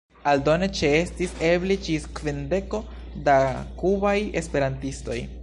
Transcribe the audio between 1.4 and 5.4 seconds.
eble ĝis kvindeko da kubaj esperantistoj.